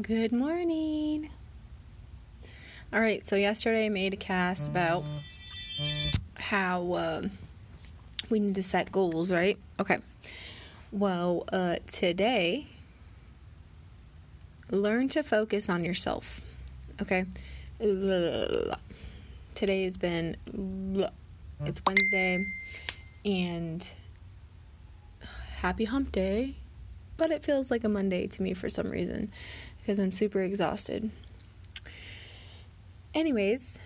[0.00, 1.28] Good morning.
[2.92, 5.02] All right, so yesterday I made a cast about
[6.34, 7.22] how uh,
[8.30, 9.58] we need to set goals, right?
[9.80, 9.98] Okay.
[10.92, 12.68] Well, uh, today,
[14.70, 16.42] learn to focus on yourself.
[17.02, 17.24] Okay.
[19.56, 20.36] Today has been,
[21.64, 22.46] it's Wednesday,
[23.24, 23.84] and
[25.56, 26.54] happy hump day,
[27.18, 29.30] but it feels like a Monday to me for some reason
[29.80, 31.10] because I'm super exhausted.
[33.12, 33.78] Anyways,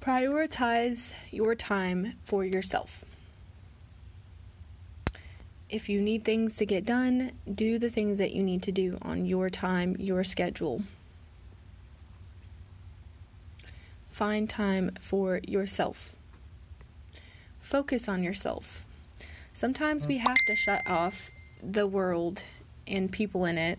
[0.00, 3.04] prioritize your time for yourself.
[5.68, 8.96] If you need things to get done, do the things that you need to do
[9.02, 10.82] on your time, your schedule.
[14.10, 16.14] Find time for yourself.
[17.60, 18.84] Focus on yourself.
[19.54, 21.30] Sometimes we have to shut off
[21.62, 22.42] the world
[22.88, 23.78] and people in it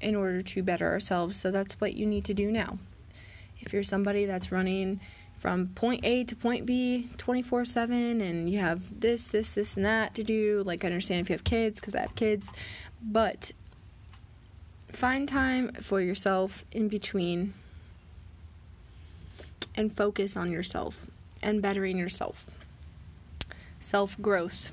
[0.00, 1.38] in order to better ourselves.
[1.38, 2.78] So that's what you need to do now.
[3.60, 5.00] If you're somebody that's running
[5.36, 9.84] from point A to point B 24 7 and you have this, this, this, and
[9.84, 12.50] that to do, like, I understand if you have kids because I have kids,
[13.02, 13.52] but
[14.90, 17.52] find time for yourself in between
[19.76, 21.06] and focus on yourself
[21.42, 22.50] and bettering yourself.
[23.80, 24.70] Self growth.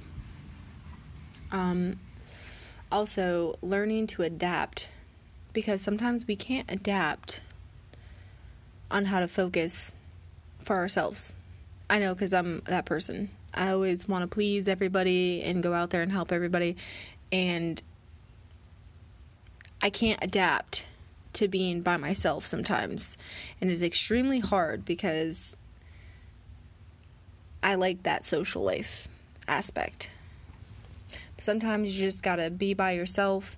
[1.52, 2.00] Um,
[2.92, 4.90] also, learning to adapt
[5.54, 7.42] because sometimes we can't adapt
[8.90, 9.94] on how to focus
[10.64, 11.34] for ourselves.
[11.90, 13.30] I know because I'm that person.
[13.54, 16.78] I always want to please everybody and go out there and help everybody.
[17.32, 17.82] And
[19.82, 20.86] I can't adapt
[21.34, 23.18] to being by myself sometimes.
[23.60, 25.56] And it's extremely hard because
[27.64, 29.08] I like that social life
[29.48, 30.10] aspect.
[31.42, 33.58] Sometimes you just gotta be by yourself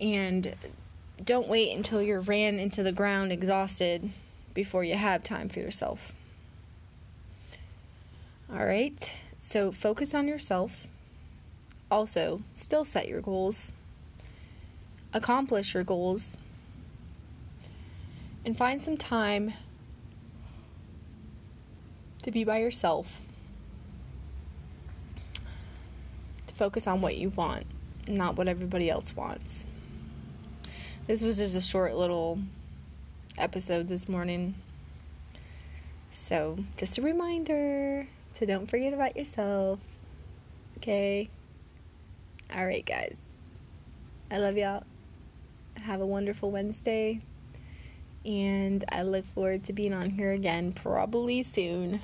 [0.00, 0.54] and
[1.24, 4.10] don't wait until you're ran into the ground exhausted
[4.54, 6.14] before you have time for yourself.
[8.50, 10.86] All right, so focus on yourself.
[11.90, 13.72] Also, still set your goals,
[15.12, 16.36] accomplish your goals,
[18.44, 19.52] and find some time
[22.22, 23.20] to be by yourself,
[26.45, 27.66] to focus on what you want,
[28.08, 29.66] not what everybody else wants.
[31.06, 32.38] This was just a short little
[33.38, 34.54] episode this morning.
[36.10, 39.78] So, just a reminder to don't forget about yourself.
[40.78, 41.28] Okay?
[42.54, 43.16] All right, guys.
[44.30, 44.84] I love y'all.
[45.76, 47.20] Have a wonderful Wednesday.
[48.24, 52.00] And I look forward to being on here again probably soon.